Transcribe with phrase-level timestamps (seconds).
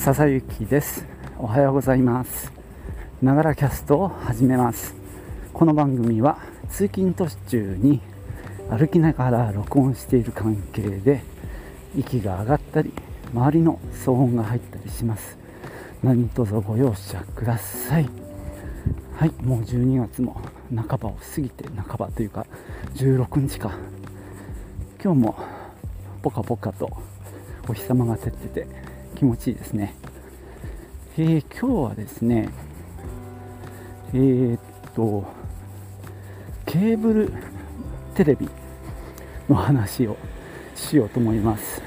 [0.00, 1.04] 笹幸です。
[1.38, 2.50] おはようございます。
[3.20, 4.94] ながらキャストを始めます。
[5.52, 6.38] この番組は
[6.70, 8.00] 通勤途中に
[8.70, 11.22] 歩きながら録音している関係で
[11.94, 12.94] 息が上がったり
[13.34, 15.36] 周りの騒音が入ったりします。
[16.02, 18.08] 何卒ご容赦ください。
[19.16, 20.40] はいもう12月も
[20.74, 22.46] 半ばを過ぎて半ばというか
[22.94, 23.72] 16日か。
[25.04, 25.36] 今日も
[26.22, 26.90] ポカポカと
[27.68, 28.89] お日様が照ってて
[29.20, 29.94] 気持ちいいですね、
[31.18, 32.48] えー、今日はですね
[34.14, 34.60] えー、っ
[34.94, 35.26] と
[36.64, 37.32] ケーブル
[38.14, 38.48] テレビ
[39.46, 40.16] の話を
[40.74, 41.82] しようと思います、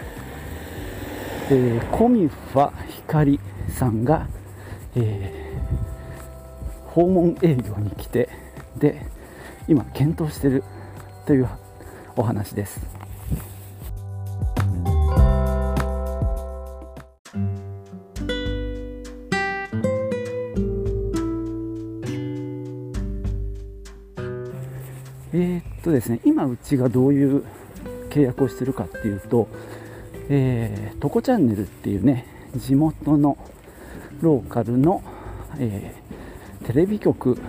[1.49, 2.71] えー、コミファ
[3.07, 4.27] 光さんが、
[4.95, 8.29] えー、訪問営業に来て
[8.77, 9.07] で
[9.67, 10.63] 今検討してる
[11.25, 11.49] という
[12.15, 12.92] お話です。
[25.93, 27.43] ですね今うちがどういう
[28.09, 29.47] 契約をしてるかっていうと、
[30.29, 33.37] えー、トコチャンネルっていうね地元の
[34.21, 35.03] ローカルの、
[35.57, 37.39] えー、テレビ局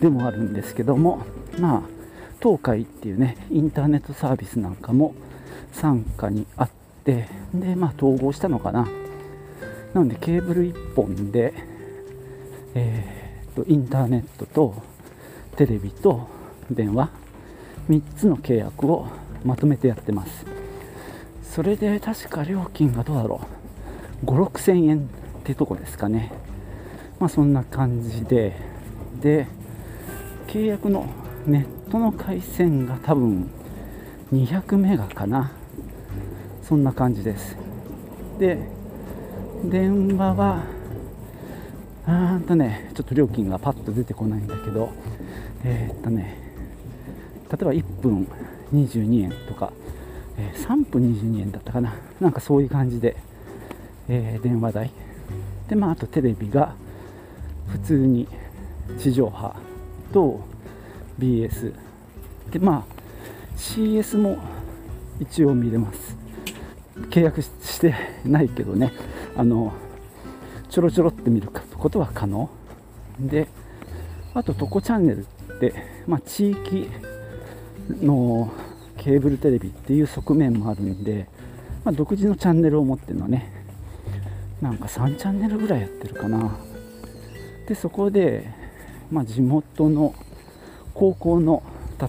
[0.00, 1.24] でもあるんですけども
[1.58, 1.82] まあ
[2.42, 5.14] 東海っていうねインターネットサービスなんかも
[5.72, 6.70] 傘下にあっ
[7.04, 8.88] てでまあ統合したのかな。
[9.92, 11.54] なのでケーブル1本で
[12.74, 14.74] えー、とインターネットと
[15.56, 16.28] テレビと
[16.70, 17.10] 電話。
[17.88, 19.08] 3つの契約を
[19.44, 20.46] まとめてやってます。
[21.42, 23.40] それで確か料金がどうだろ
[24.22, 24.26] う。
[24.26, 25.00] 5 6 0 0円っ
[25.44, 26.32] てとこですかね。
[27.20, 28.56] まあそんな感じで。
[29.20, 29.46] で
[30.46, 31.06] 契約の
[31.46, 33.50] ネットの回線が多分
[34.32, 35.52] 200メガかな。
[36.62, 37.56] そんな感じです。
[38.38, 38.58] で
[39.64, 40.64] 電話は
[42.06, 44.90] あーとねちょっと料金がパッと出てこないんだけど
[45.64, 46.43] えー、っとね
[47.54, 48.26] 例えば1分
[48.72, 49.72] 22円とか、
[50.36, 51.94] えー、3分22円だったかな。
[52.20, 53.16] なんかそういう感じで、
[54.08, 54.90] えー、電話代。
[55.68, 56.74] でまああとテレビが
[57.68, 58.26] 普通に
[58.98, 59.54] 地上波
[60.12, 60.40] と
[61.18, 61.72] BS
[62.50, 64.36] でまあ CS も
[65.20, 66.16] 一応見れます。
[67.10, 67.94] 契約して
[68.24, 68.92] ないけどね。
[69.36, 69.72] あの
[70.68, 71.48] ちょろちょろって見る
[71.78, 72.50] ことは可能。
[73.20, 73.46] で
[74.34, 75.72] あとトコチャンネルって、
[76.08, 76.88] まあ、地域
[77.88, 78.52] の
[78.98, 81.28] ケーブルテレビっていう側面もあるんで、
[81.84, 83.52] まあ、独自のチャンネルを持ってるのね
[84.60, 86.56] なんか3チャンネルぐらいやってるかな。
[87.68, 88.50] でそこで、
[89.10, 90.14] まあ、地元の
[90.94, 91.62] 高校の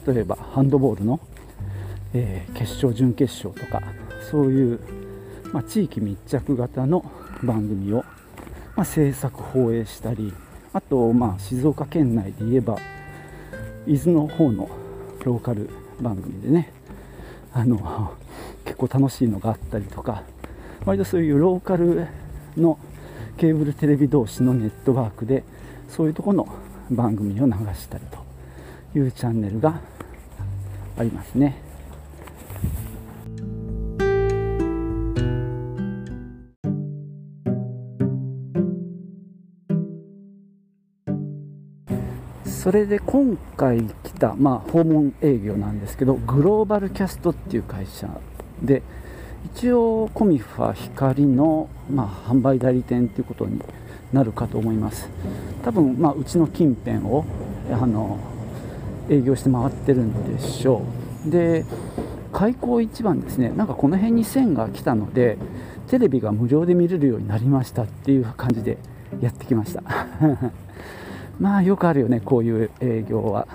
[0.05, 1.19] 例えばハンドボールの、
[2.13, 3.81] えー、決勝準決勝とか
[4.31, 4.79] そういう、
[5.51, 7.09] まあ、地域密着型の
[7.43, 8.05] 番組を、
[8.75, 10.33] まあ、制作放映したり
[10.73, 12.77] あと、まあ、静岡県内で言えば
[13.87, 14.69] 伊豆の方の
[15.25, 15.69] ローカル
[15.99, 16.71] 番組でね
[17.51, 18.13] あの
[18.63, 20.23] 結構楽しいのがあったりとか
[20.85, 22.07] 割とそういうローカル
[22.55, 22.77] の
[23.37, 25.43] ケーブルテレビ同士のネットワークで
[25.89, 26.47] そういうとこの
[26.91, 28.03] 番組を流したり
[28.93, 29.81] というチャンネルが
[30.97, 31.64] ありますね。
[42.65, 48.09] それで今回来た、まあ、訪問営業なんですけどグローバルキャストっていう会社
[48.63, 48.81] で
[49.53, 53.61] 一応コミファ光の、まあ、販売代理店っていうことに
[54.11, 55.07] なるかと思います。
[55.63, 57.23] 多分、まあ、うちの近辺を
[57.71, 58.17] あの
[59.11, 60.81] 営業して回ってるんでしょ
[61.27, 61.29] う。
[61.29, 61.65] で
[62.33, 65.37] 開口一番ですねなんかこの辺に線が来たので
[65.87, 68.79] テレビが無料で見れるようになりましたっていう感じで
[69.21, 69.83] やってきました。
[71.39, 73.47] まあよくあるよねこういう営業は。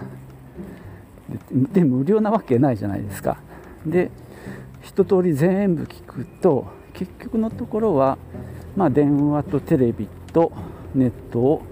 [1.53, 3.39] で無料なわけないじゃないですか。
[3.87, 4.11] で
[4.83, 8.19] 一通り全部聞くと結局のところは、
[8.77, 10.53] まあ、電話とテレビと
[10.95, 11.63] ネットを、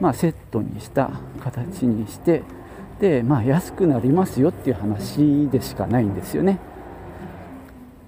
[0.00, 1.10] まあ、セットにした
[1.40, 2.42] 形にして
[3.00, 6.58] で、まあ、安くなりますよっていう話でしかないんですよね。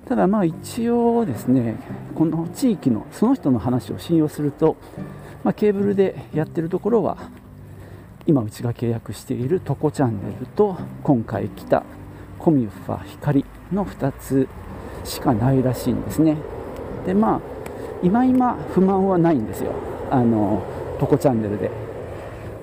[0.07, 1.75] ただまあ一応ですね
[2.15, 4.77] この地域のその人の話を信用すると
[5.47, 7.19] まあ、ケーブルでやってるところは
[8.27, 11.85] 今うちが契約しているトコチャンネルと今回来た
[12.41, 14.49] コミュファ光の2つ
[15.05, 16.37] しかないらしいんですね。
[17.07, 17.41] でまあ
[18.03, 19.71] 今今不満はないんですよ。
[20.11, 20.65] あの
[20.99, 21.71] トコチャンネルで。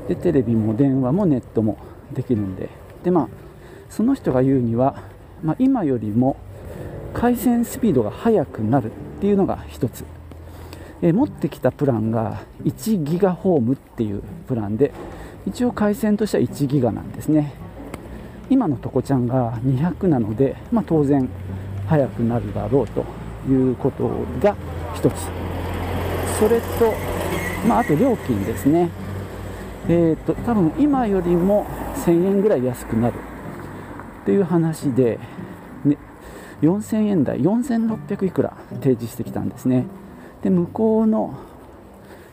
[0.09, 1.77] でテレビも電話もネットも
[2.11, 2.67] できるんで。
[3.05, 3.27] でまあ
[3.89, 5.01] その人が言うには、
[5.41, 6.35] まあ、今よりも
[7.13, 10.03] 回線スピードが速くなるっていうのが一つ。
[11.03, 14.93] え、持ってきたプランが1ギガホームっていうプランで
[15.45, 17.53] 一応回線としては1ギガなんですね。
[18.49, 21.27] 今のとこちゃんが200なので、まあ、当然
[21.87, 23.03] 速くなるだろうと
[23.51, 24.07] いうこと
[24.41, 24.55] が
[24.95, 25.27] 1つ。
[26.39, 26.93] それと、
[27.67, 28.89] まあ、あと料金ですね。
[29.89, 31.65] えーと、多分今よりも
[32.05, 33.15] 1000円ぐらい安くなる
[34.21, 35.19] っていう話で、
[35.83, 35.97] ね、
[36.61, 39.85] 4000円台4600いくら提示してきたんですね。
[40.43, 41.33] で向こうの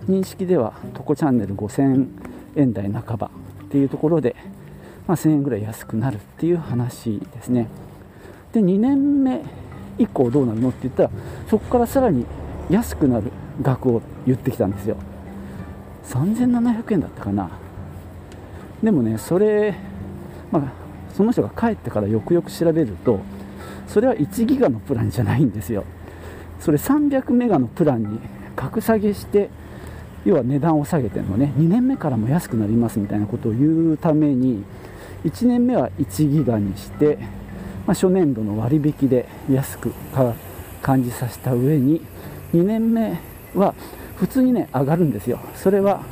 [0.08, 2.08] 認識ではトコチャンネル5000
[2.56, 3.30] 円台半ば
[3.64, 4.34] っていうところで、
[5.06, 7.68] まあ、1000円ぐらい安くなるっていう話ですね。
[8.52, 9.42] で2年目
[9.98, 11.10] 以降どうなるのって言ったら
[11.48, 12.26] そこからさらに
[12.68, 13.30] 安くなる
[13.62, 14.96] 額を言ってきたんですよ。
[16.06, 17.50] 3700円だったかな。
[18.82, 19.76] でもねそれ、
[20.50, 20.72] まあ、
[21.14, 23.20] その人が帰ってからよくよく調べると
[23.86, 25.84] それは1ギガのプランじゃないんですよ。
[26.60, 28.20] それ300メガのプランに
[28.54, 29.50] 格下げして
[30.24, 31.52] 要は値段を下げてるのね。
[31.56, 34.64] 2年目からも安くなりますみたいなことを言うために
[35.24, 37.16] 1年目は1ギガにして、
[37.86, 39.92] まあ、初年度の割引で安く
[40.82, 42.02] 感じさせた上に
[42.52, 43.18] 2年目
[43.54, 43.74] は
[44.16, 45.40] 普通にね上がるんですよ。
[45.54, 46.02] それは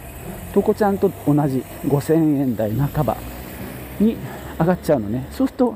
[0.55, 3.17] とこちゃんと同じ5000円台半ば
[4.01, 4.17] に
[4.59, 5.27] 上がっちゃうのね。
[5.31, 5.75] そうすると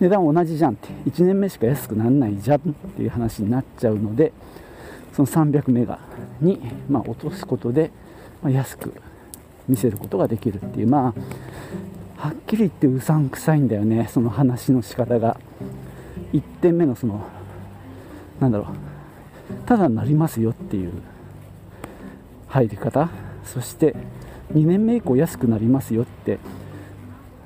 [0.00, 0.88] 値段同じじゃんって。
[1.08, 2.60] 1年目しか安くならないじゃんっ
[2.96, 4.32] ていう話になっちゃうので
[5.12, 5.98] その300メガ
[6.40, 7.90] に、まあ、落とすことで、
[8.42, 8.92] ま、安く
[9.68, 10.86] 見せることができるっていう。
[10.88, 11.14] まあ
[12.16, 15.38] はっきり言ってうさんくさいんだよねその話の仕方が。
[16.32, 17.24] 1点目のその
[18.40, 18.66] なんだろう
[19.66, 20.92] ただなりますよっていう。
[22.48, 23.10] 入り方。
[23.44, 23.94] そして
[24.54, 26.38] 2年目以降安くなりますよって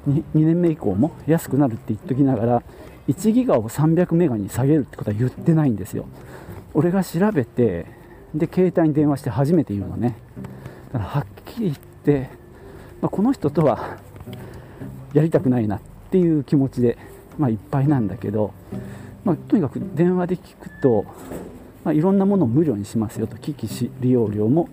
[0.09, 2.63] 2, 2年目以降も安くなるって言っときながら
[3.09, 6.07] 1ギガを300メガに下げるってことは言ってないんですよ。
[6.75, 7.87] 俺が調べて
[8.35, 10.17] で携帯に電話して初めて言うのね。
[10.93, 12.31] だからはっきり言って、
[13.01, 13.99] まあ、この人とは
[15.13, 15.81] やりたくないなっ
[16.11, 16.97] ていう気持ちで、
[17.39, 18.53] まあ、いっぱいなんだけど、
[19.25, 21.05] まあ、とにかく電話で聞くと、
[21.85, 24.69] まあ、いろんなものを無料にしますよと機器利用料も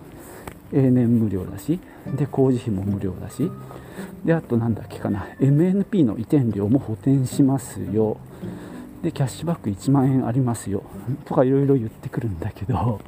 [0.72, 1.80] 永年無料だし
[2.16, 3.50] で工事費も無料だし。
[4.24, 5.26] であと何だっけかな。
[5.40, 8.16] MNP の移転料も補填しますよ。
[9.02, 10.82] でキャッシュバック1万円ありますよ。
[11.24, 13.00] とかいろいろ言ってくるんだけど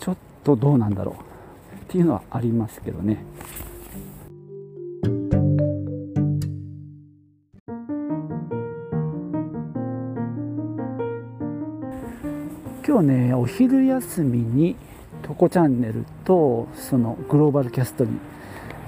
[0.00, 1.14] ちょっとどうなんだろう。
[1.14, 3.24] っていうのはありますけどね。
[12.86, 14.74] 今日ねお昼休みに
[15.28, 18.18] トコチャンネルとそのグローバルキャストに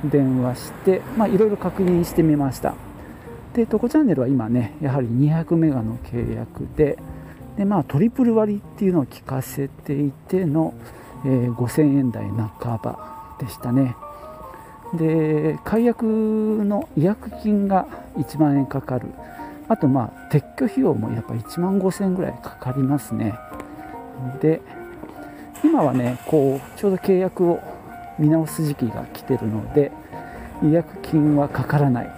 [0.04, 2.74] 電話していろいろ確認してみました。
[3.54, 6.96] でトコチャンネルは今ねやはり200メガの契約で
[7.58, 10.72] で、まあ、トリプル割っていうのを聞かせていての、
[11.26, 13.94] えー、5000円台半ばでしたね。
[14.94, 19.08] で解約の違約金が1万円かかる。
[19.68, 23.34] あとまあ撤去費用もやっぱ1万5000円ぐらいかかりますね。
[24.40, 24.62] で
[25.64, 27.60] 今はねこうちょうど契約を
[28.18, 29.92] 見直す時期が来てるので
[30.62, 32.10] 違約金はかからない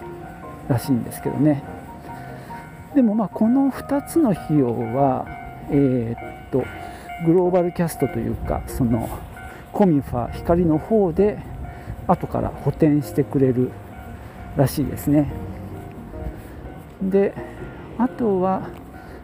[0.68, 1.62] らしいんですけどね。
[2.94, 5.26] でもまあこの2つの費用は
[5.70, 6.64] えー、っと
[7.24, 9.08] グローバルキャストというかその
[9.72, 11.38] コミファ光の方で
[12.06, 13.70] 後から補填してくれる
[14.56, 15.32] らしいですね。
[17.00, 17.34] で
[17.98, 18.68] あとは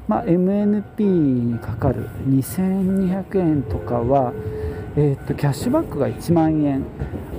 [0.08, 4.32] まあ、MNP にかかる2200円とかは、
[4.96, 6.82] えー、とキャッシュバックが1万円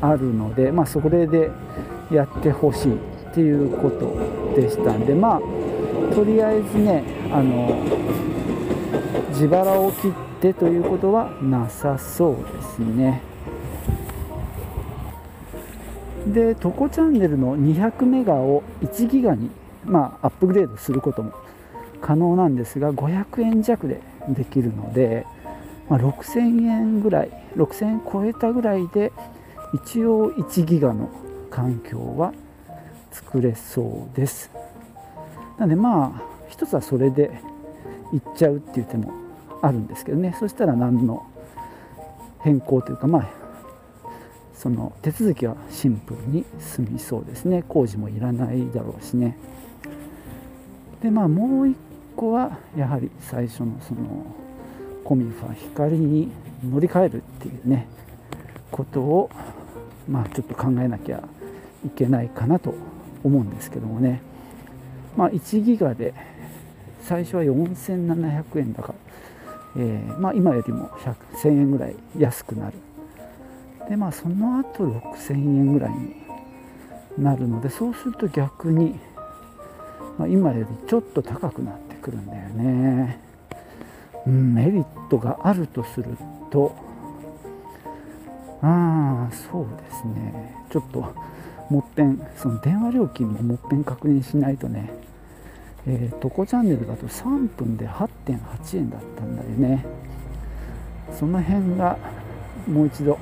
[0.01, 1.49] あるので、まあ、それで
[2.11, 7.83] やってほしいっていうことでしたんでまあとりあえずねあの
[9.29, 13.21] 自腹を切ってということはなさそうですね。
[16.27, 19.49] でトコチャンネルの200メガを1ギガに、
[19.85, 21.31] まあ、アップグレードすることも
[22.01, 25.25] 可能なんですが500円弱でできるので、
[25.89, 29.11] まあ、6000円ぐらい6000円超えたぐらいで
[29.73, 31.09] 一応1ギガの
[31.49, 32.33] 環境は
[33.11, 34.51] 作れそうです。
[35.57, 37.41] なのでまあ一つはそれで
[38.13, 39.11] いっちゃうっていう手も
[39.61, 40.35] あるんですけどね。
[40.39, 41.25] そしたら何の
[42.39, 43.29] 変更というかまあ
[44.53, 47.63] その手続きはシンプルに済みそうですね。
[47.67, 49.37] 工事もいらないだろうしね。
[51.01, 51.77] でまあもう一
[52.19, 54.25] こはやはり最初のその
[55.05, 56.29] コミファ光に
[56.69, 57.87] 乗り換えるっていうね
[58.71, 59.29] ことを
[60.05, 61.23] まあちょっと考えなきゃ
[61.85, 62.75] いけないかなと
[63.23, 64.21] 思うんですけどもね。
[65.15, 66.13] まあ1ギガで
[67.01, 68.93] 最初は4700円だか
[69.77, 70.89] えー、まあ、今よりも
[71.41, 72.73] 1000円ぐらい安くなる。
[73.87, 76.15] でまあその後6000円ぐらいに
[77.17, 78.99] なるのでそうすると逆に、
[80.17, 83.19] まあ、今よりちょっと高くなってくるんだよね、
[84.25, 86.17] うん、メリットがあるとする
[86.49, 86.75] と。
[88.61, 90.55] ああそうですね。
[90.69, 91.13] ちょっと
[91.69, 94.91] もっぺんその電話料金ももっぺん確認しないとね。
[95.87, 99.85] えー、トコチャンネルだと3分で8.8円だったんだよね。
[101.17, 101.97] その辺が
[102.67, 103.17] もう一度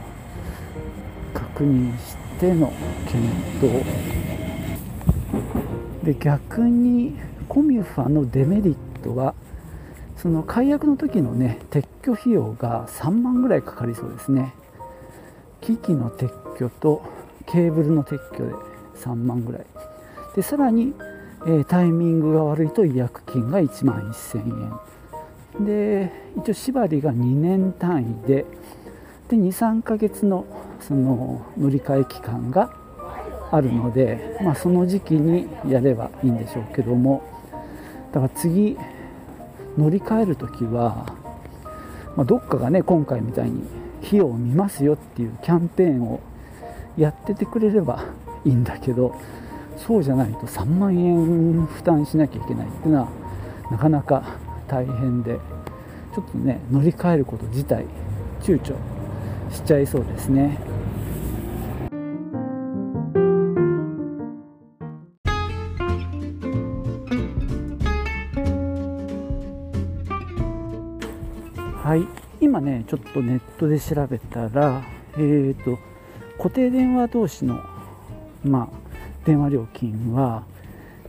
[1.34, 2.74] 確認しての
[3.06, 3.28] 検
[3.66, 3.86] 討。
[6.04, 9.34] で逆にコミュファのデメリットは
[10.18, 14.54] その解約の時のね撤去費用が3万ぐらいかかりそうですね。
[15.62, 17.04] 機器の撤去と
[17.46, 18.54] ケーブルの撤去で
[18.96, 19.66] 3万ぐらい。
[20.36, 20.94] でさらに
[21.48, 24.82] えタイミングが悪いと違約金が1万1000
[25.60, 25.66] 円。
[25.66, 28.46] で一応縛りが2年単位で
[29.30, 30.46] で23ヶ月の
[30.80, 32.72] その乗り換え期間が
[33.52, 37.37] あるので、まあ、その時期にやればいいんでしょうけども。
[38.12, 38.78] だから次
[39.78, 41.06] 乗り換える時は、
[42.16, 43.64] まあ、どっかがね今回みたいに
[44.04, 46.22] 費用を見ますよっていうキャンペーンを
[46.98, 48.06] やっててくれれば
[48.46, 49.16] いいんだけど
[49.78, 53.10] そうじゃないと3万円負担しなきゃいけないっていうのは
[53.70, 54.24] なかなか
[54.68, 55.40] 大変で
[56.16, 57.86] ちょっとね乗り換えること自体
[58.42, 58.76] 躊躇
[59.52, 60.60] しちゃいそうですね。
[72.88, 74.84] ちょっとネットで調べたら
[75.18, 75.78] え、ー、と
[76.38, 77.62] 固定電話同士の
[78.44, 78.88] まあ
[79.26, 80.44] 電話料金は、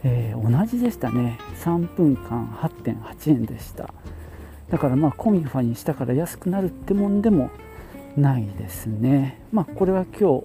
[0.03, 1.39] えー、同じでしたね。
[1.63, 3.95] 3分間8.8円でした。
[4.71, 7.51] だからまあコミファにしたから安くなるってもんでも
[8.17, 9.41] ないですね。
[9.53, 10.45] まあこれは今日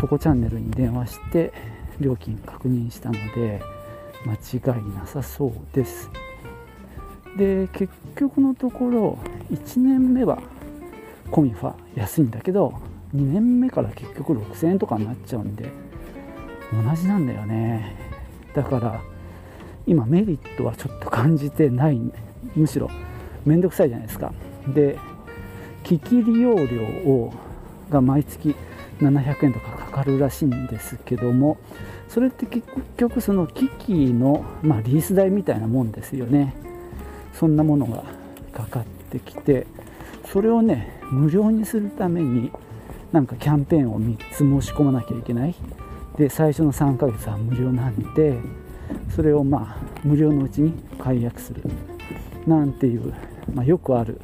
[0.00, 1.52] トコチャンネルに電話して
[1.98, 3.60] 料金確認したので
[4.24, 6.10] 間違いなさそうです。
[7.38, 9.18] で結局のところ
[9.52, 10.42] 1年目は
[11.30, 12.74] コミファ安いんだけど
[13.14, 15.70] 2年目から結局6000円とかになっちゃうんで
[16.72, 17.96] 同じなんだよね。
[18.54, 19.00] だから
[19.86, 21.98] 今メリットはちょっと感じてない。
[22.54, 22.90] むしろ
[23.46, 24.32] 面倒くさいじゃないですか。
[24.74, 24.98] で
[25.84, 27.32] 機器利用料を
[27.88, 28.54] が毎月
[29.00, 31.56] 700円とかかかるらしいんですけども
[32.08, 36.54] それって結局その機器の、まあ、リース代みたいなもんですよね。
[37.38, 38.02] そんなものが
[38.52, 39.66] かかってきて
[40.32, 42.50] それをね無料にするために
[43.12, 45.54] なんかキャンペーンを3つ申し込まなきゃいけない。
[46.16, 48.36] で最初の3ヶ月は無料なんで
[49.14, 51.62] それをまあ無料のうちに解約する。
[52.46, 53.14] なんていう、
[53.54, 54.20] まあ、よくある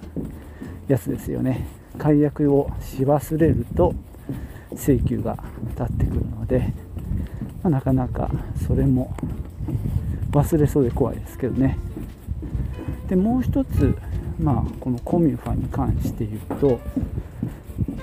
[0.89, 1.67] やつですよね。
[1.99, 3.95] 解約をし忘れると
[4.73, 5.39] 請求が
[5.71, 6.73] 立ってくるので、
[7.63, 8.31] まあ、なかなか
[8.67, 9.15] それも
[10.33, 11.79] 忘れそうで怖いですけどね。
[13.09, 13.97] でもう一つ、
[14.39, 16.81] まあ、このコミュファに関して言うと、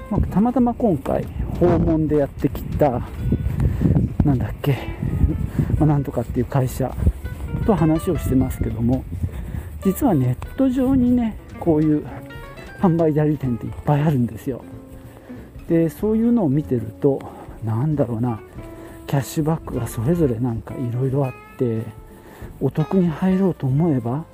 [0.10, 1.26] まあ、たまたま今回
[1.60, 3.02] 訪問でやってきた
[4.24, 4.78] なんだっけ、
[5.78, 6.96] まあ、なんとかっていう会社
[7.66, 9.04] と話をしてますけども
[9.84, 12.08] 実はネット上にねこういう
[12.80, 14.64] 販売代理店っていっぱいあるんですよ。
[15.70, 17.22] でそういうのを見てると
[17.64, 18.42] なんだろうな
[19.08, 21.84] キャッシュバックがそれぞれなんかいろいろあって
[22.60, 24.26] お得に入ろうと思えば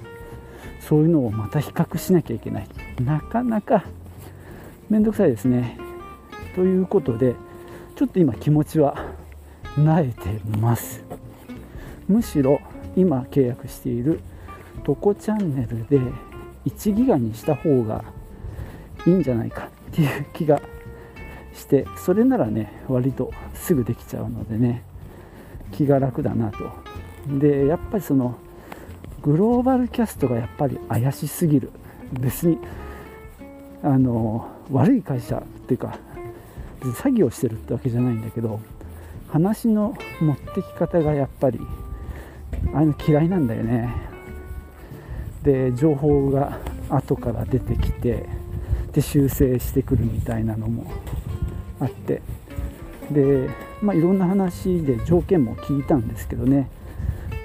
[0.80, 2.68] そういうのをまた比較しなきゃいけない。
[3.04, 3.86] なかなか
[4.90, 5.78] めんどくさいですね。
[6.56, 7.36] ということで
[7.96, 9.06] ちょっと今気持ちは
[9.76, 11.04] 慣れてます。
[12.08, 12.62] むしろ
[12.96, 14.22] 今契約している
[14.84, 16.00] トコチャンネルで
[16.66, 18.04] 1ギガにした方が
[19.06, 20.62] いいんじゃないかっていう気が
[21.54, 24.84] してそれならね割とすぐできちゃうのでね
[25.72, 26.72] 気が楽だなと。
[27.40, 28.38] でやっぱりその
[29.28, 31.70] グローバルキャストがやっぱり怪しすぎる。
[32.14, 32.58] 別に
[33.84, 36.00] あの悪い会社っていうか
[36.80, 38.62] 詐欺をしてるってわけじゃないんだけど
[39.28, 41.60] 話の持ってき方がやっぱり
[42.74, 43.94] ああいうの嫌いなんだよね。
[45.44, 46.58] で情報が
[46.90, 48.26] 後から出てきて
[48.94, 50.90] で修正してくるみたいなのも
[51.82, 52.22] あって。
[53.12, 53.50] で、
[53.82, 56.70] まあ、いろんな話で条件も聞いたんですけどね。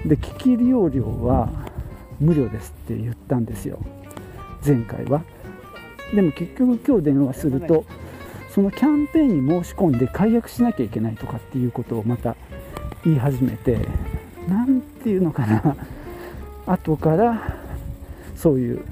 [0.06, 1.71] で機器利用料は
[2.22, 3.78] 無料ですって言ったんですよ。
[4.64, 5.22] 前回は。
[6.14, 7.84] でも結局今日電話すると
[8.50, 12.36] そのキャンペーンに申し込んで解約しなきゃいけないとかっていうことをまた
[13.04, 13.78] 言い始めて
[14.46, 15.76] 何ていうのかな。
[16.66, 17.56] 後から
[18.36, 18.84] そういう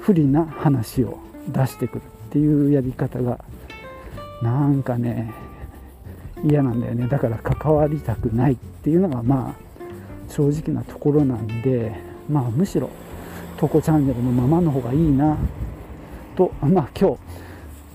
[0.00, 1.18] 不利な話を
[1.48, 3.44] 出してくるっていうやり方が
[4.42, 5.32] なんかね
[6.44, 7.08] 嫌なんだよね。
[7.08, 12.88] だから関わりたくないっていうのがまあ正直なところなんでまあむしろ
[13.56, 15.36] トコチャンネルのままの方がいいな
[16.36, 17.18] とまあ今日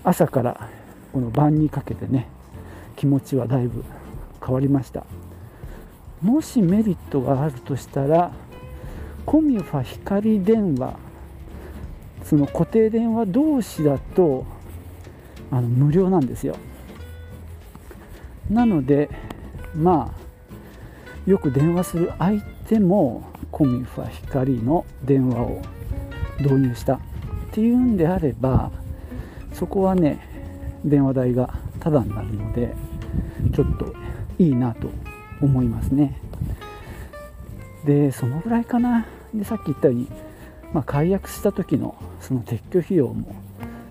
[0.03, 0.69] 朝から
[1.11, 2.27] この晩にかけてね
[2.95, 3.83] 気持ちはだいぶ
[4.43, 5.05] 変わりました。
[6.21, 8.31] もしメリットがあるとしたら
[9.25, 10.97] コミュファ光電話
[12.23, 14.45] その固定電話同士だと
[15.51, 16.55] あの無料なんですよ。
[18.49, 19.09] なので
[19.75, 23.23] まあよく電話する相手も
[23.55, 25.61] コミファ光の電話を
[26.41, 26.99] 導入したっ
[27.53, 28.69] ていうんであれば
[29.53, 30.19] そこはね
[30.83, 32.75] 電話代がタダになるので
[33.53, 33.95] ちょっと
[34.37, 34.89] いいなと
[35.41, 36.19] 思いますね。
[37.85, 39.07] でそのぐらいかな。
[39.33, 40.09] でさっき言ったように、
[40.73, 43.35] まあ、解約した時のその撤去費用も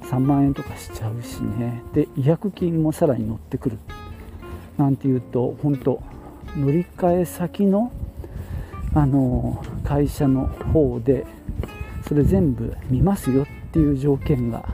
[0.02, 1.83] 3万円とかしちゃうしね。
[1.94, 3.78] で違約金もさらに乗ってくる。
[4.76, 6.02] なんていうと本当
[6.54, 7.92] 乗り換え先の
[8.94, 11.26] あの会社の方で
[12.06, 14.64] それ全部見ますよっていう条件が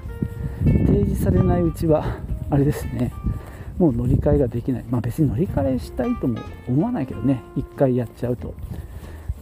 [0.64, 2.18] 提示されないうちは
[2.50, 3.12] あれですね。
[3.78, 4.84] もう乗り換えができない。
[4.90, 7.40] まあ別に乗り換えしたいとも思わないけどね。
[7.56, 8.54] 1回やっちゃうと。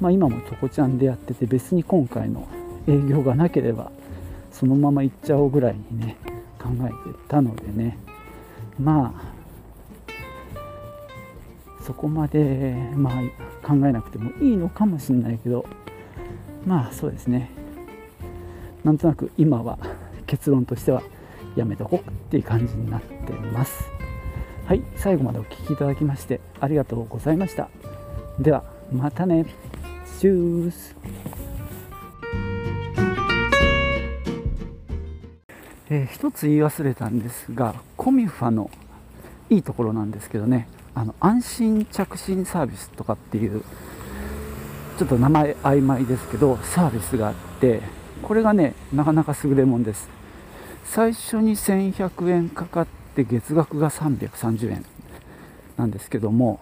[0.01, 2.47] まあ今もトコちゃんでやってて別に今回の
[2.87, 3.91] 営業がなければ
[4.53, 6.17] そのまま行っちゃおうぐらいにね
[6.57, 7.99] 考えてたのでね。
[8.79, 9.39] まあ
[11.85, 13.15] そこまで、まあ、
[13.59, 15.67] 考えなくてもいいのかもしれないけど
[16.67, 17.51] まあそうですね。
[18.85, 19.79] なんとなく今は
[20.27, 21.03] 結論としては
[21.57, 23.85] やめとこうっていう感じになってます。
[24.67, 27.69] はい最後までお聴きいただきましてありがとうございました。
[28.39, 29.47] ではまたね。
[30.21, 30.97] チュース。
[35.91, 38.71] えー、一つ言い忘れたんですがコミファの
[39.49, 40.69] いいところなんですけどね。
[40.99, 43.63] あの安心着信サービスとかっていう
[44.99, 47.83] ちょっと名前曖昧ですけどサービスがあって
[48.21, 50.09] これがねなかなか優れもんです。
[50.85, 54.85] 最初に1100円かかって月額が330円
[55.77, 56.59] なんですけども、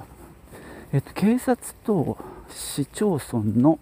[0.93, 2.19] えっと、警察と
[2.51, 3.79] 市町村の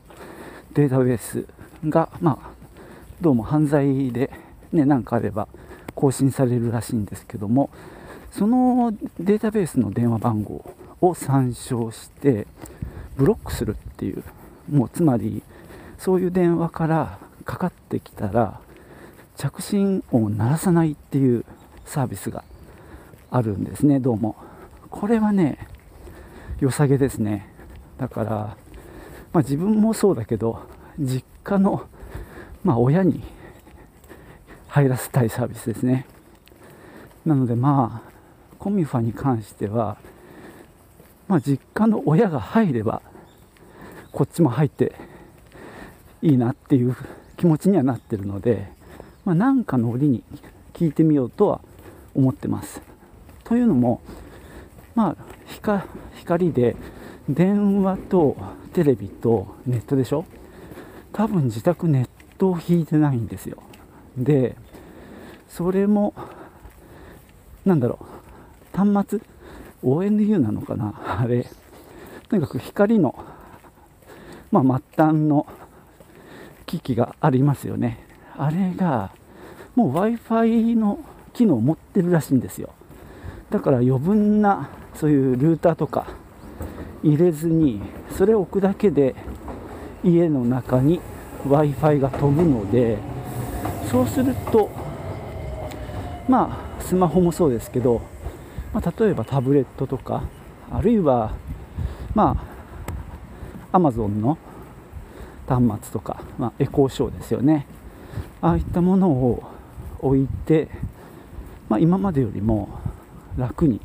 [0.75, 1.47] データベース
[1.89, 2.51] が、まあ、
[3.21, 4.31] どうも犯罪で、
[4.71, 5.49] ね、なんかあれば
[5.97, 7.71] 更新されるらしいんですけども
[8.37, 12.49] そのデータベースの電話番号を参照して
[13.17, 14.25] ブロックするっていう
[14.69, 15.45] もうつまり
[15.99, 18.61] そういう電話からかかってきたら
[19.37, 21.45] 着信音を鳴らさないっていう
[21.85, 22.43] サービスが
[23.31, 24.35] あるんですねどうも。
[24.91, 25.69] これはね
[26.59, 27.49] 良さげですね。
[27.99, 28.57] だから、ま
[29.35, 30.61] あ、自分もそうだけど
[30.99, 31.87] 実家の、
[32.65, 33.23] まあ、親に
[34.67, 36.07] 入らせたいサービスですね。
[37.25, 38.14] なのでまあ
[38.59, 39.97] コミファに関しては、
[41.29, 43.03] まあ、実家の親が入れば
[44.13, 44.95] こっちも入って
[46.23, 46.97] いいなっていう
[47.37, 48.69] 気持ちにはなってるので、
[49.25, 50.23] まあ、なんかの折に
[50.73, 51.61] 聞いてみようとは
[52.15, 52.81] 思ってます。
[53.43, 54.01] というのも、
[54.95, 55.25] まあ、
[56.17, 56.77] 光で
[57.29, 58.37] 電話と
[58.73, 60.25] テレビとネットでしょ？
[61.13, 63.63] 多分自宅ネットを引いてないんですよ。
[64.17, 64.57] で、
[65.49, 66.13] それも、
[67.65, 68.05] なんだろう、
[68.75, 69.21] 端末
[69.83, 71.21] ？ONU なのかな？
[71.21, 71.47] あれ。
[72.29, 73.15] とにかく光の、
[74.51, 75.47] まあ、末端の
[76.67, 78.05] 機器がありますよね。
[78.37, 79.13] あれが
[79.75, 80.99] もう w i f i の
[81.33, 82.71] 機能を持ってるらしいんですよ。
[83.51, 86.07] だから余分なそういうルーターとか
[87.03, 87.81] 入れずに
[88.17, 89.15] それを置くだけで
[90.03, 91.01] 家の中に
[91.45, 92.99] w i f i が飛ぶので
[93.91, 94.71] そうすると
[96.29, 98.03] まあスマホもそうですけど
[98.75, 100.25] まあ、例えばタブレットとか
[100.71, 101.33] あるいは
[102.15, 102.37] ま
[103.73, 104.37] あ Amazon の
[105.49, 107.67] 端末とか、まあ、エコーショーですよね。
[108.41, 109.43] ああいったものを
[110.01, 110.69] 置いて、
[111.69, 112.69] まあ、今までよりも
[113.37, 113.81] 楽に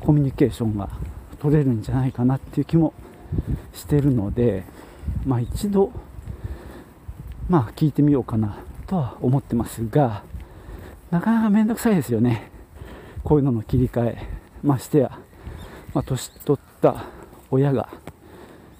[0.00, 0.90] コミュニケーションが
[1.40, 2.92] 取れるんじゃないかなっていう気も
[3.72, 4.64] してるので、
[5.24, 5.92] まあ、一度、
[7.48, 10.22] まあ、聞いてみようかなとは思ってますが
[11.10, 12.50] なかなか面倒くさいですよね。
[13.28, 14.26] こういうのの切り替え
[14.62, 15.18] ましてや、
[15.92, 17.04] まあ、年取った
[17.50, 17.90] 親が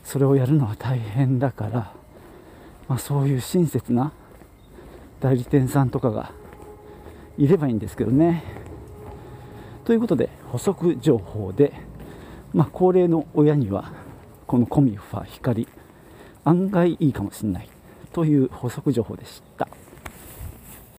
[0.02, 1.92] それをやるのは大変だから、
[2.88, 4.10] まあ、そういう親切な
[5.20, 6.32] 代理店さんとかが
[7.36, 8.42] いればいいんですけどね。
[9.84, 11.74] ということで補足情報で、
[12.54, 13.92] まあ、高齢の親には
[14.46, 15.68] このコミファ光
[16.46, 17.68] 案外いいかもしれない
[18.14, 19.68] という補足情報でした。